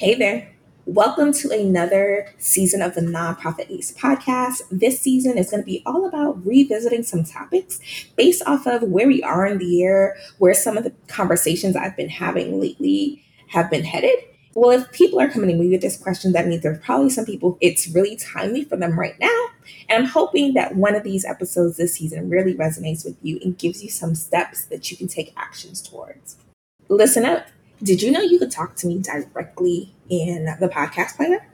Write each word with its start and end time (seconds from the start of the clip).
Hey 0.00 0.14
there. 0.14 0.48
Welcome 0.86 1.34
to 1.34 1.50
another 1.50 2.32
season 2.38 2.80
of 2.80 2.94
the 2.94 3.02
Nonprofit 3.02 3.70
Ace 3.70 3.92
podcast. 3.92 4.62
This 4.70 4.98
season 4.98 5.36
is 5.36 5.50
going 5.50 5.60
to 5.62 5.66
be 5.66 5.82
all 5.84 6.06
about 6.06 6.42
revisiting 6.42 7.02
some 7.02 7.22
topics 7.22 7.80
based 8.16 8.42
off 8.46 8.66
of 8.66 8.84
where 8.84 9.06
we 9.06 9.22
are 9.22 9.44
in 9.44 9.58
the 9.58 9.66
year, 9.66 10.16
where 10.38 10.54
some 10.54 10.78
of 10.78 10.84
the 10.84 10.94
conversations 11.08 11.76
I've 11.76 11.98
been 11.98 12.08
having 12.08 12.58
lately 12.58 13.22
have 13.48 13.70
been 13.70 13.84
headed. 13.84 14.18
Well, 14.54 14.70
if 14.70 14.90
people 14.90 15.20
are 15.20 15.28
coming 15.28 15.50
to 15.50 15.54
me 15.54 15.68
with 15.68 15.82
this 15.82 15.98
question, 15.98 16.32
that 16.32 16.46
means 16.46 16.62
there's 16.62 16.82
probably 16.82 17.10
some 17.10 17.26
people 17.26 17.58
it's 17.60 17.86
really 17.88 18.16
timely 18.16 18.64
for 18.64 18.78
them 18.78 18.98
right 18.98 19.20
now. 19.20 19.48
And 19.90 20.04
I'm 20.04 20.08
hoping 20.08 20.54
that 20.54 20.76
one 20.76 20.94
of 20.94 21.02
these 21.02 21.26
episodes 21.26 21.76
this 21.76 21.96
season 21.96 22.30
really 22.30 22.54
resonates 22.54 23.04
with 23.04 23.18
you 23.20 23.38
and 23.44 23.58
gives 23.58 23.82
you 23.82 23.90
some 23.90 24.14
steps 24.14 24.64
that 24.64 24.90
you 24.90 24.96
can 24.96 25.08
take 25.08 25.34
actions 25.36 25.82
towards. 25.82 26.38
Listen 26.88 27.26
up 27.26 27.48
did 27.82 28.02
you 28.02 28.10
know 28.10 28.20
you 28.20 28.38
could 28.38 28.50
talk 28.50 28.76
to 28.76 28.86
me 28.86 28.98
directly 28.98 29.94
in 30.08 30.44
the 30.60 30.68
podcast 30.68 31.16
player? 31.16 31.46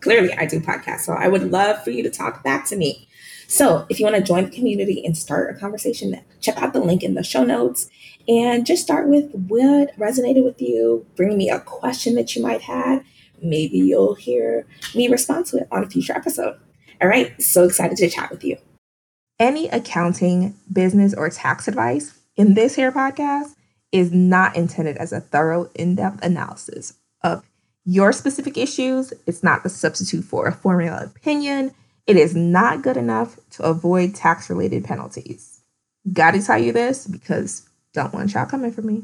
Clearly, 0.00 0.32
I 0.34 0.46
do 0.46 0.60
podcasts, 0.60 1.00
so 1.00 1.14
I 1.14 1.28
would 1.28 1.50
love 1.50 1.82
for 1.82 1.90
you 1.90 2.02
to 2.02 2.10
talk 2.10 2.44
back 2.44 2.66
to 2.66 2.76
me. 2.76 3.08
So, 3.48 3.86
if 3.88 3.98
you 3.98 4.04
want 4.04 4.16
to 4.16 4.22
join 4.22 4.44
the 4.44 4.50
community 4.50 5.04
and 5.04 5.16
start 5.16 5.54
a 5.54 5.58
conversation, 5.58 6.20
check 6.40 6.56
out 6.58 6.72
the 6.72 6.80
link 6.80 7.02
in 7.02 7.14
the 7.14 7.22
show 7.22 7.44
notes 7.44 7.88
and 8.28 8.66
just 8.66 8.82
start 8.82 9.08
with 9.08 9.32
what 9.32 9.96
resonated 9.98 10.44
with 10.44 10.60
you. 10.60 11.06
Bring 11.16 11.36
me 11.36 11.48
a 11.48 11.60
question 11.60 12.14
that 12.16 12.36
you 12.36 12.42
might 12.42 12.62
have. 12.62 13.04
Maybe 13.42 13.78
you'll 13.78 14.14
hear 14.14 14.66
me 14.94 15.08
respond 15.08 15.46
to 15.46 15.58
it 15.58 15.68
on 15.70 15.84
a 15.84 15.88
future 15.88 16.12
episode. 16.12 16.58
All 17.00 17.08
right, 17.08 17.40
so 17.40 17.64
excited 17.64 17.96
to 17.98 18.08
chat 18.08 18.30
with 18.30 18.44
you. 18.44 18.56
Any 19.38 19.68
accounting, 19.68 20.56
business, 20.72 21.14
or 21.14 21.28
tax 21.30 21.68
advice 21.68 22.18
in 22.36 22.54
this 22.54 22.74
here 22.74 22.92
podcast 22.92 23.55
is 23.96 24.12
not 24.12 24.56
intended 24.56 24.96
as 24.98 25.12
a 25.12 25.20
thorough, 25.20 25.70
in 25.74 25.94
depth 25.94 26.22
analysis 26.22 26.94
of 27.22 27.48
your 27.84 28.12
specific 28.12 28.58
issues. 28.58 29.12
It's 29.26 29.42
not 29.42 29.62
the 29.62 29.68
substitute 29.68 30.24
for 30.24 30.46
a 30.46 30.52
formula 30.52 31.04
opinion. 31.04 31.72
It 32.06 32.16
is 32.16 32.36
not 32.36 32.82
good 32.82 32.96
enough 32.96 33.38
to 33.52 33.62
avoid 33.62 34.14
tax 34.14 34.50
related 34.50 34.84
penalties. 34.84 35.60
Gotta 36.12 36.42
tell 36.42 36.58
you 36.58 36.72
this 36.72 37.06
because 37.06 37.68
don't 37.92 38.12
want 38.12 38.34
y'all 38.34 38.46
coming 38.46 38.70
for 38.70 38.82
me. 38.82 39.02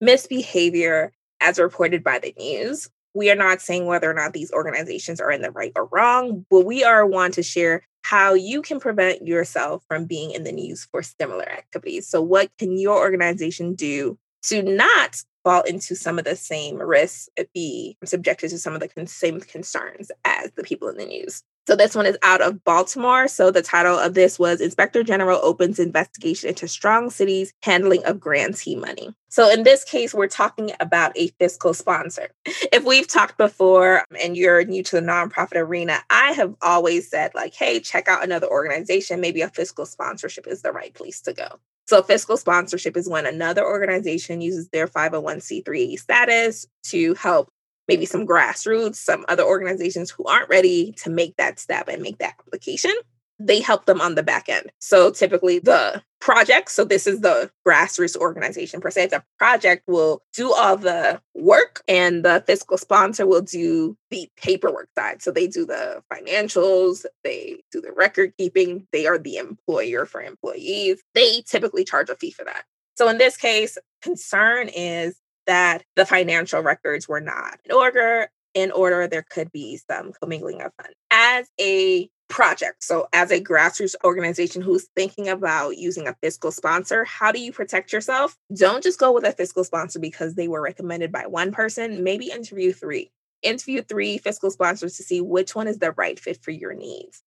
Misbehavior, 0.00 1.12
as 1.40 1.58
reported 1.58 2.04
by 2.04 2.18
the 2.18 2.34
news, 2.38 2.88
we 3.14 3.30
are 3.30 3.36
not 3.36 3.60
saying 3.60 3.86
whether 3.86 4.10
or 4.10 4.14
not 4.14 4.32
these 4.32 4.52
organizations 4.52 5.20
are 5.20 5.32
in 5.32 5.42
the 5.42 5.50
right 5.50 5.72
or 5.74 5.86
wrong, 5.86 6.44
but 6.50 6.60
we 6.60 6.84
are 6.84 7.06
one 7.06 7.32
to 7.32 7.42
share 7.42 7.82
how 8.10 8.34
you 8.34 8.60
can 8.60 8.80
prevent 8.80 9.24
yourself 9.24 9.84
from 9.86 10.04
being 10.04 10.32
in 10.32 10.42
the 10.42 10.50
news 10.50 10.84
for 10.90 11.00
similar 11.00 11.48
activities. 11.48 12.08
So, 12.08 12.20
what 12.20 12.50
can 12.58 12.76
your 12.76 12.98
organization 12.98 13.76
do 13.76 14.18
to 14.46 14.64
not 14.64 15.22
fall 15.44 15.62
into 15.62 15.94
some 15.94 16.18
of 16.18 16.24
the 16.24 16.36
same 16.36 16.76
risks, 16.76 17.28
eh, 17.36 17.44
be 17.54 17.96
subjected 18.04 18.50
to 18.50 18.58
some 18.58 18.74
of 18.74 18.80
the 18.80 19.06
same 19.06 19.40
concerns 19.40 20.10
as 20.24 20.50
the 20.52 20.62
people 20.62 20.88
in 20.88 20.96
the 20.96 21.06
news? 21.06 21.42
So 21.66 21.76
this 21.76 21.94
one 21.94 22.06
is 22.06 22.18
out 22.22 22.40
of 22.40 22.64
Baltimore. 22.64 23.28
So 23.28 23.50
the 23.52 23.62
title 23.62 23.96
of 23.96 24.14
this 24.14 24.40
was 24.40 24.60
Inspector 24.60 25.00
General 25.04 25.38
opens 25.40 25.78
investigation 25.78 26.48
into 26.48 26.66
Strong 26.66 27.10
City's 27.10 27.52
handling 27.62 28.04
of 28.04 28.18
grantee 28.18 28.74
money. 28.74 29.14
So 29.28 29.48
in 29.48 29.62
this 29.62 29.84
case, 29.84 30.12
we're 30.12 30.26
talking 30.26 30.72
about 30.80 31.12
a 31.16 31.28
fiscal 31.38 31.72
sponsor. 31.72 32.30
If 32.72 32.84
we've 32.84 33.06
talked 33.06 33.38
before 33.38 34.04
and 34.20 34.36
you're 34.36 34.64
new 34.64 34.82
to 34.82 34.96
the 34.96 35.06
nonprofit 35.06 35.56
arena, 35.56 36.00
I 36.10 36.32
have 36.32 36.54
always 36.60 37.08
said 37.08 37.32
like, 37.36 37.54
hey, 37.54 37.78
check 37.78 38.08
out 38.08 38.24
another 38.24 38.48
organization. 38.48 39.20
Maybe 39.20 39.42
a 39.42 39.48
fiscal 39.48 39.86
sponsorship 39.86 40.48
is 40.48 40.62
the 40.62 40.72
right 40.72 40.92
place 40.92 41.20
to 41.20 41.32
go. 41.32 41.60
So, 41.90 42.04
fiscal 42.04 42.36
sponsorship 42.36 42.96
is 42.96 43.08
when 43.08 43.26
another 43.26 43.66
organization 43.66 44.40
uses 44.40 44.68
their 44.68 44.86
501c3 44.86 45.98
status 45.98 46.64
to 46.84 47.14
help 47.14 47.50
maybe 47.88 48.06
some 48.06 48.24
grassroots, 48.24 48.94
some 48.94 49.24
other 49.28 49.42
organizations 49.42 50.08
who 50.08 50.22
aren't 50.22 50.48
ready 50.48 50.92
to 50.98 51.10
make 51.10 51.34
that 51.36 51.58
step 51.58 51.88
and 51.88 52.00
make 52.00 52.18
that 52.18 52.36
application, 52.38 52.92
they 53.40 53.60
help 53.60 53.86
them 53.86 54.00
on 54.00 54.14
the 54.14 54.22
back 54.22 54.48
end. 54.48 54.70
So 54.80 55.10
typically 55.10 55.58
the 55.58 56.02
project, 56.20 56.70
so 56.70 56.84
this 56.84 57.06
is 57.06 57.22
the 57.22 57.50
grassroots 57.66 58.14
organization 58.14 58.80
per 58.80 58.90
se, 58.90 59.06
the 59.06 59.24
project 59.38 59.84
will 59.88 60.20
do 60.34 60.52
all 60.52 60.76
the 60.76 61.20
work 61.34 61.82
and 61.88 62.22
the 62.22 62.44
fiscal 62.46 62.76
sponsor 62.76 63.26
will 63.26 63.40
do 63.40 63.96
the 64.10 64.28
paperwork 64.36 64.90
side. 64.96 65.22
So 65.22 65.30
they 65.30 65.46
do 65.46 65.64
the 65.64 66.02
financials, 66.12 67.06
they 67.24 67.62
do 67.72 67.80
the 67.80 67.92
record 67.92 68.34
keeping, 68.36 68.86
they 68.92 69.06
are 69.06 69.18
the 69.18 69.38
employer 69.38 70.04
for 70.04 70.20
employees. 70.20 71.02
They 71.14 71.42
typically 71.46 71.84
charge 71.84 72.10
a 72.10 72.16
fee 72.16 72.32
for 72.32 72.44
that. 72.44 72.64
So 72.94 73.08
in 73.08 73.16
this 73.16 73.38
case, 73.38 73.78
concern 74.02 74.68
is 74.68 75.16
that 75.46 75.82
the 75.96 76.04
financial 76.04 76.60
records 76.60 77.08
were 77.08 77.20
not 77.22 77.58
in 77.64 77.72
order. 77.72 78.28
In 78.52 78.70
order, 78.72 79.06
there 79.06 79.24
could 79.30 79.50
be 79.52 79.80
some 79.90 80.12
commingling 80.20 80.60
of 80.60 80.72
funds. 80.76 80.96
As 81.10 81.48
a 81.58 82.10
project, 82.30 82.82
so 82.82 83.08
as 83.12 83.30
a 83.30 83.40
grassroots 83.40 83.94
organization 84.04 84.62
who's 84.62 84.88
thinking 84.96 85.28
about 85.28 85.76
using 85.76 86.08
a 86.08 86.16
fiscal 86.22 86.50
sponsor, 86.50 87.04
how 87.04 87.30
do 87.30 87.40
you 87.40 87.52
protect 87.52 87.92
yourself? 87.92 88.38
Don't 88.56 88.82
just 88.82 88.98
go 88.98 89.12
with 89.12 89.24
a 89.24 89.32
fiscal 89.32 89.64
sponsor 89.64 89.98
because 89.98 90.34
they 90.34 90.48
were 90.48 90.62
recommended 90.62 91.12
by 91.12 91.26
one 91.26 91.52
person. 91.52 92.02
Maybe 92.02 92.30
interview 92.30 92.72
three. 92.72 93.10
Interview 93.42 93.82
three 93.82 94.16
fiscal 94.16 94.50
sponsors 94.50 94.96
to 94.96 95.02
see 95.02 95.20
which 95.20 95.54
one 95.54 95.66
is 95.66 95.78
the 95.78 95.92
right 95.92 96.18
fit 96.18 96.42
for 96.42 96.52
your 96.52 96.72
needs. 96.72 97.22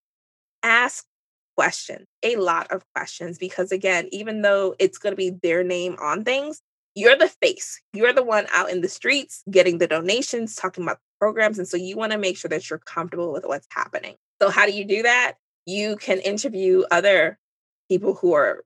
Ask 0.64 1.06
questions, 1.56 2.08
a 2.24 2.38
lot 2.38 2.72
of 2.72 2.84
questions, 2.96 3.38
because 3.38 3.72
again, 3.72 4.08
even 4.12 4.42
though 4.42 4.76
it's 4.80 4.98
going 4.98 5.12
to 5.12 5.18
be 5.18 5.30
their 5.30 5.64
name 5.64 5.96
on 6.00 6.24
things, 6.24 6.62
you're 6.96 7.18
the 7.18 7.28
face. 7.28 7.82
You're 7.94 8.14
the 8.14 8.24
one 8.24 8.46
out 8.54 8.70
in 8.70 8.82
the 8.82 8.88
streets 8.88 9.44
getting 9.50 9.80
the 9.80 9.88
donations, 9.88 10.56
talking 10.56 10.84
about 10.84 10.98
the 10.98 11.26
programs. 11.26 11.58
And 11.58 11.68
so 11.68 11.76
you 11.76 11.98
want 11.98 12.12
to 12.12 12.18
make 12.18 12.38
sure 12.38 12.50
that 12.50 12.70
you're 12.70 12.80
comfortable 12.80 13.32
with 13.32 13.46
what's 13.46 13.68
happening. 13.72 14.16
So, 14.44 14.50
how 14.50 14.66
do 14.66 14.74
you 14.74 14.84
do 14.84 15.04
that? 15.04 15.36
You 15.66 15.96
can 15.96 16.20
interview 16.20 16.84
other 16.92 17.40
people 17.90 18.16
who 18.16 18.34
are 18.34 18.66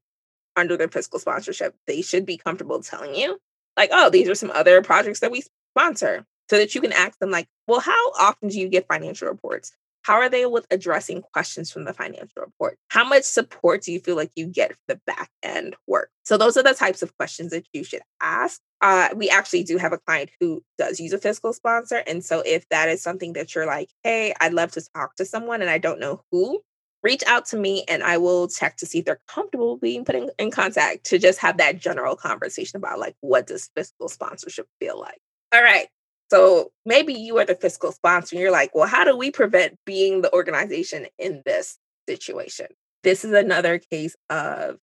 under 0.55 0.75
their 0.75 0.87
fiscal 0.87 1.19
sponsorship. 1.19 1.75
They 1.85 2.01
should 2.01 2.25
be 2.25 2.35
comfortable 2.35 2.81
telling 2.81 3.13
you, 3.13 3.37
like, 3.77 3.91
oh, 3.93 4.09
these 4.09 4.27
are 4.27 4.33
some 4.33 4.49
other 4.49 4.81
projects 4.81 5.19
that 5.19 5.29
we 5.29 5.43
sponsor, 5.77 6.25
so 6.49 6.57
that 6.57 6.73
you 6.73 6.81
can 6.81 6.93
ask 6.93 7.19
them, 7.19 7.29
like, 7.29 7.47
well, 7.67 7.79
how 7.79 8.11
often 8.13 8.49
do 8.49 8.59
you 8.59 8.69
get 8.69 8.87
financial 8.87 9.27
reports? 9.27 9.71
How 10.07 10.21
are 10.21 10.29
they 10.29 10.45
with 10.45 10.65
addressing 10.71 11.21
questions 11.33 11.69
from 11.69 11.83
the 11.83 11.91
financial 11.91 12.41
report? 12.41 12.77
How 12.87 13.03
much 13.03 13.23
support 13.23 13.81
do 13.81 13.91
you 13.91 13.99
feel 13.99 14.15
like 14.15 14.31
you 14.37 14.47
get 14.47 14.71
for 14.71 14.79
the 14.87 15.01
back 15.05 15.29
end 15.43 15.75
work? 15.85 16.09
So, 16.23 16.37
those 16.37 16.55
are 16.55 16.63
the 16.63 16.73
types 16.73 17.03
of 17.03 17.15
questions 17.17 17.51
that 17.51 17.67
you 17.73 17.83
should 17.83 18.03
ask. 18.21 18.61
Uh, 18.79 19.09
we 19.13 19.29
actually 19.29 19.63
do 19.63 19.77
have 19.77 19.91
a 19.91 19.97
client 19.97 20.29
who 20.39 20.63
does 20.77 21.01
use 21.01 21.11
a 21.11 21.17
fiscal 21.17 21.51
sponsor. 21.51 22.03
And 22.07 22.23
so, 22.23 22.41
if 22.45 22.65
that 22.69 22.87
is 22.87 23.03
something 23.03 23.33
that 23.33 23.53
you're 23.53 23.65
like, 23.65 23.89
hey, 24.05 24.33
I'd 24.39 24.53
love 24.53 24.71
to 24.71 24.81
talk 24.95 25.17
to 25.17 25.25
someone 25.25 25.61
and 25.61 25.69
I 25.69 25.77
don't 25.77 25.99
know 25.99 26.21
who, 26.31 26.61
reach 27.03 27.23
out 27.27 27.45
to 27.47 27.57
me 27.57 27.83
and 27.89 28.01
I 28.01 28.17
will 28.17 28.47
check 28.47 28.77
to 28.77 28.85
see 28.85 28.99
if 28.99 29.05
they're 29.05 29.19
comfortable 29.27 29.75
being 29.75 30.05
put 30.05 30.15
in, 30.15 30.29
in 30.39 30.51
contact 30.51 31.03
to 31.07 31.19
just 31.19 31.39
have 31.39 31.57
that 31.57 31.79
general 31.79 32.15
conversation 32.15 32.77
about 32.77 32.97
like, 32.97 33.17
what 33.19 33.45
does 33.45 33.69
fiscal 33.75 34.07
sponsorship 34.07 34.67
feel 34.79 34.97
like? 34.97 35.19
All 35.53 35.61
right. 35.61 35.87
So 36.29 36.71
maybe 36.85 37.13
you 37.13 37.37
are 37.37 37.45
the 37.45 37.55
fiscal 37.55 37.91
sponsor 37.91 38.35
and 38.35 38.41
you're 38.41 38.51
like, 38.51 38.75
well, 38.75 38.87
how 38.87 39.05
do 39.05 39.15
we 39.15 39.31
prevent 39.31 39.77
being 39.85 40.21
the 40.21 40.33
organization 40.33 41.07
in 41.17 41.41
this 41.45 41.77
situation? 42.07 42.67
This 43.03 43.23
is 43.23 43.31
another 43.31 43.79
case 43.79 44.15
of 44.29 44.77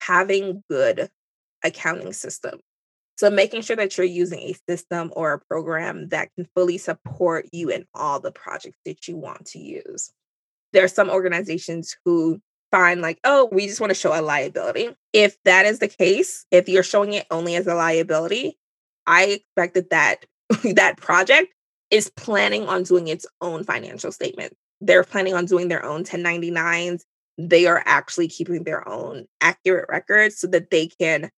having 0.00 0.62
good 0.70 1.10
accounting 1.62 2.12
system. 2.12 2.60
So 3.18 3.30
making 3.30 3.62
sure 3.62 3.76
that 3.76 3.96
you're 3.96 4.06
using 4.06 4.38
a 4.40 4.54
system 4.68 5.10
or 5.16 5.32
a 5.32 5.40
program 5.40 6.08
that 6.08 6.28
can 6.34 6.46
fully 6.54 6.78
support 6.78 7.46
you 7.52 7.70
in 7.70 7.86
all 7.94 8.20
the 8.20 8.32
projects 8.32 8.78
that 8.84 9.08
you 9.08 9.16
want 9.16 9.46
to 9.46 9.58
use. 9.58 10.12
There 10.72 10.84
are 10.84 10.88
some 10.88 11.08
organizations 11.08 11.96
who 12.04 12.40
find 12.70 13.00
like, 13.00 13.18
oh, 13.24 13.48
we 13.50 13.66
just 13.66 13.80
want 13.80 13.90
to 13.90 13.94
show 13.94 14.18
a 14.18 14.20
liability. 14.20 14.90
If 15.12 15.36
that 15.44 15.64
is 15.64 15.78
the 15.78 15.88
case, 15.88 16.44
if 16.50 16.68
you're 16.68 16.82
showing 16.82 17.14
it 17.14 17.26
only 17.30 17.56
as 17.56 17.66
a 17.66 17.74
liability, 17.74 18.58
I 19.06 19.24
expect 19.24 19.74
that 19.74 19.90
that 19.90 20.26
that 20.74 20.96
project 20.96 21.52
is 21.90 22.10
planning 22.10 22.68
on 22.68 22.82
doing 22.82 23.08
its 23.08 23.26
own 23.40 23.64
financial 23.64 24.12
statement. 24.12 24.54
They're 24.80 25.04
planning 25.04 25.34
on 25.34 25.46
doing 25.46 25.68
their 25.68 25.84
own 25.84 26.04
1099s. 26.04 27.02
They 27.38 27.66
are 27.66 27.82
actually 27.86 28.28
keeping 28.28 28.64
their 28.64 28.86
own 28.88 29.26
accurate 29.40 29.86
records 29.88 30.38
so 30.38 30.46
that 30.48 30.70
they 30.70 30.88
can 30.88 31.30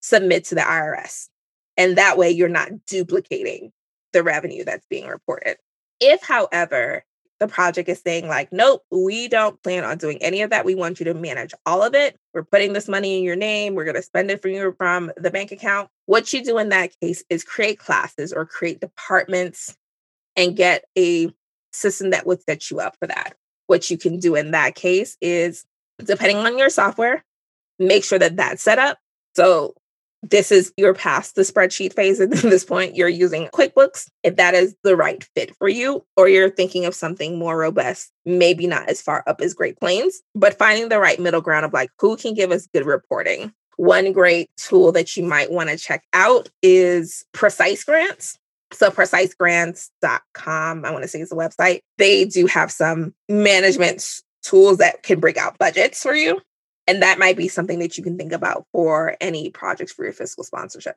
submit 0.00 0.44
to 0.46 0.54
the 0.54 0.60
IRS. 0.60 1.28
And 1.76 1.96
that 1.98 2.18
way 2.18 2.30
you're 2.30 2.48
not 2.48 2.70
duplicating 2.86 3.72
the 4.12 4.22
revenue 4.22 4.64
that's 4.64 4.86
being 4.88 5.06
reported. 5.06 5.56
If, 6.00 6.22
however, 6.22 7.04
the 7.38 7.48
project 7.48 7.88
is 7.88 8.00
saying, 8.00 8.28
like, 8.28 8.52
nope, 8.52 8.82
we 8.90 9.28
don't 9.28 9.62
plan 9.62 9.84
on 9.84 9.98
doing 9.98 10.18
any 10.22 10.42
of 10.42 10.50
that. 10.50 10.64
We 10.64 10.74
want 10.74 10.98
you 10.98 11.04
to 11.04 11.14
manage 11.14 11.52
all 11.66 11.82
of 11.82 11.94
it. 11.94 12.16
We're 12.32 12.44
putting 12.44 12.72
this 12.72 12.88
money 12.88 13.18
in 13.18 13.24
your 13.24 13.36
name. 13.36 13.74
We're 13.74 13.84
going 13.84 13.96
to 13.96 14.02
spend 14.02 14.30
it 14.30 14.40
for 14.40 14.48
you 14.48 14.74
from 14.78 15.12
the 15.16 15.30
bank 15.30 15.52
account. 15.52 15.90
What 16.06 16.32
you 16.32 16.42
do 16.42 16.58
in 16.58 16.70
that 16.70 16.98
case 17.00 17.22
is 17.28 17.44
create 17.44 17.78
classes 17.78 18.32
or 18.32 18.46
create 18.46 18.80
departments 18.80 19.76
and 20.34 20.56
get 20.56 20.84
a 20.96 21.30
system 21.72 22.10
that 22.10 22.26
would 22.26 22.42
set 22.42 22.70
you 22.70 22.80
up 22.80 22.96
for 22.98 23.06
that. 23.06 23.34
What 23.66 23.90
you 23.90 23.98
can 23.98 24.18
do 24.18 24.34
in 24.34 24.52
that 24.52 24.74
case 24.74 25.16
is, 25.20 25.64
depending 25.98 26.38
on 26.38 26.56
your 26.56 26.70
software, 26.70 27.24
make 27.78 28.04
sure 28.04 28.18
that 28.18 28.36
that's 28.36 28.62
set 28.62 28.78
up. 28.78 28.98
So 29.34 29.74
this 30.22 30.50
is 30.50 30.72
you're 30.76 30.94
past 30.94 31.34
the 31.34 31.42
spreadsheet 31.42 31.92
phase 31.92 32.20
at 32.20 32.30
this 32.42 32.64
point. 32.64 32.96
You're 32.96 33.08
using 33.08 33.48
QuickBooks 33.48 34.08
if 34.22 34.36
that 34.36 34.54
is 34.54 34.74
the 34.82 34.96
right 34.96 35.24
fit 35.34 35.54
for 35.56 35.68
you, 35.68 36.04
or 36.16 36.28
you're 36.28 36.50
thinking 36.50 36.84
of 36.84 36.94
something 36.94 37.38
more 37.38 37.58
robust, 37.58 38.12
maybe 38.24 38.66
not 38.66 38.88
as 38.88 39.00
far 39.00 39.22
up 39.26 39.40
as 39.40 39.54
Great 39.54 39.78
Plains, 39.78 40.20
but 40.34 40.58
finding 40.58 40.88
the 40.88 41.00
right 41.00 41.20
middle 41.20 41.40
ground 41.40 41.64
of 41.64 41.72
like 41.72 41.90
who 41.98 42.16
can 42.16 42.34
give 42.34 42.50
us 42.50 42.66
good 42.66 42.86
reporting. 42.86 43.52
One 43.76 44.12
great 44.12 44.50
tool 44.56 44.90
that 44.92 45.16
you 45.16 45.24
might 45.24 45.52
want 45.52 45.68
to 45.68 45.76
check 45.76 46.02
out 46.14 46.48
is 46.62 47.24
Precise 47.32 47.84
Grants. 47.84 48.38
So 48.72 48.90
precisegrants.com, 48.90 50.84
I 50.84 50.90
want 50.90 51.02
to 51.02 51.08
say 51.08 51.20
is 51.20 51.28
the 51.28 51.36
website. 51.36 51.80
They 51.98 52.24
do 52.24 52.46
have 52.46 52.72
some 52.72 53.14
management 53.28 54.22
tools 54.42 54.78
that 54.78 55.02
can 55.02 55.20
break 55.20 55.36
out 55.36 55.58
budgets 55.58 56.02
for 56.02 56.14
you. 56.14 56.40
And 56.86 57.02
that 57.02 57.18
might 57.18 57.36
be 57.36 57.48
something 57.48 57.78
that 57.80 57.98
you 57.98 58.04
can 58.04 58.16
think 58.16 58.32
about 58.32 58.66
for 58.72 59.16
any 59.20 59.50
projects 59.50 59.92
for 59.92 60.04
your 60.04 60.12
fiscal 60.12 60.44
sponsorship. 60.44 60.96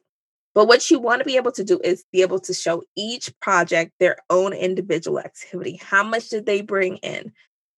But 0.56 0.68
what 0.68 0.90
you 0.90 1.00
want 1.00 1.20
to 1.20 1.26
be 1.26 1.36
able 1.36 1.52
to 1.54 1.64
do 1.64 1.80
is 1.84 2.04
be 2.12 2.22
able 2.22 2.40
to 2.40 2.54
show 2.54 2.84
each 2.96 3.32
project 3.40 3.92
their 4.00 4.18
own 4.30 4.54
individual 4.54 5.20
activity. 5.20 5.80
How 5.82 6.04
much 6.04 6.30
did 6.30 6.46
they 6.46 6.62
bring 6.62 6.98
in? 6.98 7.32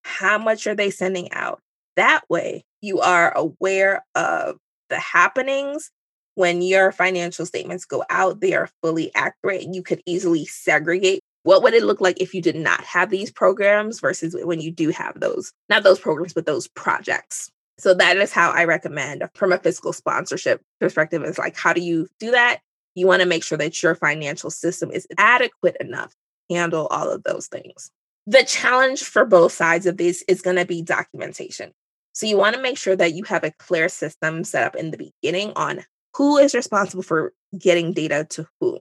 How 0.04 0.38
much 0.38 0.68
are 0.68 0.76
they 0.76 0.90
sending 0.90 1.32
out? 1.32 1.60
That 1.96 2.22
way, 2.30 2.64
you 2.82 3.00
are 3.02 3.32
aware 3.36 4.06
of 4.16 4.58
the 4.90 5.00
happenings. 5.00 5.92
When 6.36 6.62
your 6.62 6.94
financial 6.94 7.46
statements 7.46 7.84
go 7.84 8.06
out, 8.10 8.40
they 8.40 8.54
are 8.54 8.70
fully 8.82 9.14
accurate. 9.16 9.74
You 9.74 9.84
could 9.84 10.02
easily 10.06 10.46
segregate 10.46 11.22
what 11.44 11.62
would 11.62 11.74
it 11.74 11.84
look 11.84 12.00
like 12.00 12.22
if 12.22 12.34
you 12.34 12.42
did 12.42 12.56
not 12.56 12.84
have 12.84 13.10
these 13.10 13.32
programs 13.32 14.00
versus 14.00 14.36
when 14.44 14.62
you 14.62 14.72
do 14.72 14.90
have 14.90 15.20
those, 15.20 15.52
not 15.70 15.84
those 15.84 16.00
programs, 16.00 16.34
but 16.34 16.46
those 16.46 16.68
projects. 16.70 17.52
So 17.82 17.96
that 17.96 18.16
is 18.18 18.32
how 18.32 18.52
I 18.52 18.66
recommend 18.66 19.28
from 19.34 19.52
a 19.52 19.58
fiscal 19.58 19.92
sponsorship 19.92 20.62
perspective 20.80 21.24
is 21.24 21.40
like, 21.40 21.58
how 21.58 21.74
do 21.74 21.82
you 21.82 22.08
do 22.20 22.30
that? 22.30 22.60
You 22.94 23.08
want 23.08 23.24
to 23.24 23.28
make 23.28 23.44
sure 23.44 23.58
that 23.58 23.82
your 23.82 23.96
financial 23.96 24.52
system 24.52 24.92
is 24.92 25.08
adequate 25.18 25.78
enough 25.80 26.14
to 26.52 26.58
handle 26.58 26.86
all 26.92 27.10
of 27.10 27.24
those 27.24 27.48
things. 27.48 27.90
The 28.28 28.44
challenge 28.44 29.02
for 29.02 29.26
both 29.26 29.52
sides 29.52 29.88
of 29.88 29.98
this 29.98 30.24
is 30.28 30.44
going 30.44 30.58
to 30.58 30.66
be 30.66 30.84
documentation. 30.84 31.72
So 32.14 32.28
you 32.28 32.38
want 32.38 32.56
to 32.56 32.62
make 32.62 32.78
sure 32.78 32.96
that 32.96 33.16
you 33.16 33.24
have 33.24 33.44
a 33.44 33.54
clear 33.58 33.90
system 33.90 34.44
set 34.44 34.64
up 34.64 34.76
in 34.76 34.92
the 34.92 34.98
beginning 34.98 35.52
on 35.56 35.84
who 36.16 36.38
is 36.38 36.54
responsible 36.54 37.02
for 37.02 37.34
getting 37.58 37.94
data 37.94 38.28
to 38.30 38.46
who. 38.60 38.78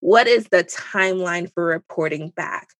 What 0.00 0.26
is 0.26 0.48
the 0.48 0.64
timeline 0.64 1.52
for 1.54 1.66
reporting 1.66 2.30
back? 2.30 2.70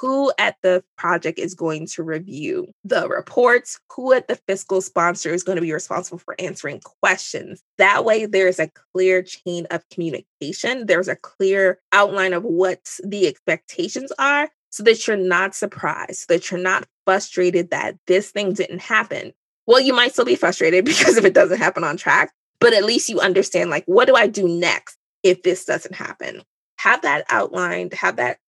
Who 0.00 0.32
at 0.38 0.56
the 0.62 0.82
project 0.96 1.38
is 1.38 1.54
going 1.54 1.86
to 1.86 2.02
review 2.02 2.72
the 2.84 3.08
reports, 3.08 3.80
who 3.92 4.12
at 4.12 4.28
the 4.28 4.36
fiscal 4.46 4.80
sponsor 4.80 5.32
is 5.32 5.42
going 5.42 5.56
to 5.56 5.62
be 5.62 5.72
responsible 5.72 6.18
for 6.18 6.36
answering 6.38 6.80
questions. 7.02 7.62
That 7.78 8.04
way, 8.04 8.26
there's 8.26 8.60
a 8.60 8.70
clear 8.94 9.22
chain 9.22 9.66
of 9.70 9.88
communication, 9.88 10.86
there's 10.86 11.08
a 11.08 11.16
clear 11.16 11.80
outline 11.92 12.32
of 12.32 12.44
what 12.44 12.98
the 13.02 13.26
expectations 13.26 14.12
are. 14.18 14.48
So 14.70 14.82
that 14.82 15.06
you're 15.06 15.16
not 15.16 15.54
surprised, 15.54 16.26
so 16.28 16.34
that 16.34 16.50
you're 16.50 16.60
not 16.60 16.86
frustrated 17.06 17.70
that 17.70 17.96
this 18.06 18.30
thing 18.30 18.52
didn't 18.52 18.82
happen. 18.82 19.32
Well, 19.66 19.80
you 19.80 19.94
might 19.94 20.12
still 20.12 20.26
be 20.26 20.36
frustrated 20.36 20.84
because 20.84 21.16
if 21.16 21.24
it 21.24 21.32
doesn't 21.32 21.58
happen 21.58 21.84
on 21.84 21.96
track, 21.96 22.32
but 22.60 22.74
at 22.74 22.84
least 22.84 23.08
you 23.08 23.18
understand 23.18 23.70
like, 23.70 23.84
what 23.86 24.06
do 24.06 24.14
I 24.14 24.26
do 24.26 24.46
next 24.46 24.98
if 25.22 25.42
this 25.42 25.64
doesn't 25.64 25.94
happen? 25.94 26.42
Have 26.76 27.00
that 27.00 27.24
outlined, 27.30 27.94
have 27.94 28.16
that 28.16 28.38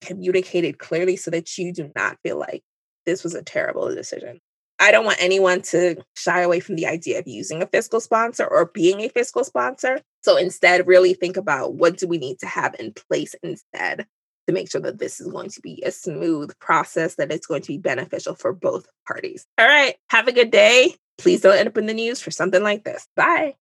communicated 0.00 0.78
clearly 0.78 1.16
so 1.16 1.30
that 1.30 1.56
you 1.58 1.72
do 1.72 1.90
not 1.96 2.18
feel 2.22 2.38
like 2.38 2.62
this 3.04 3.24
was 3.24 3.34
a 3.34 3.42
terrible 3.42 3.94
decision. 3.94 4.40
I 4.78 4.90
don't 4.90 5.06
want 5.06 5.22
anyone 5.22 5.62
to 5.62 5.96
shy 6.16 6.42
away 6.42 6.60
from 6.60 6.76
the 6.76 6.86
idea 6.86 7.18
of 7.18 7.26
using 7.26 7.62
a 7.62 7.66
fiscal 7.66 8.00
sponsor 8.00 8.46
or 8.46 8.66
being 8.66 9.00
a 9.00 9.08
fiscal 9.08 9.42
sponsor. 9.42 10.00
So 10.22 10.36
instead, 10.36 10.86
really 10.86 11.14
think 11.14 11.36
about 11.36 11.74
what 11.74 11.96
do 11.96 12.06
we 12.06 12.18
need 12.18 12.38
to 12.40 12.46
have 12.46 12.76
in 12.78 12.92
place 12.92 13.34
instead 13.42 14.06
to 14.46 14.52
make 14.52 14.70
sure 14.70 14.80
that 14.82 14.98
this 14.98 15.20
is 15.20 15.28
going 15.28 15.50
to 15.50 15.60
be 15.60 15.82
a 15.84 15.90
smooth 15.90 16.52
process, 16.60 17.14
that 17.16 17.32
it's 17.32 17.46
going 17.46 17.62
to 17.62 17.68
be 17.68 17.78
beneficial 17.78 18.34
for 18.34 18.52
both 18.52 18.86
parties. 19.06 19.46
All 19.58 19.66
right, 19.66 19.96
have 20.10 20.28
a 20.28 20.32
good 20.32 20.50
day. 20.50 20.94
Please 21.18 21.40
don't 21.40 21.56
end 21.56 21.68
up 21.68 21.78
in 21.78 21.86
the 21.86 21.94
news 21.94 22.20
for 22.20 22.30
something 22.30 22.62
like 22.62 22.84
this. 22.84 23.08
Bye. 23.16 23.54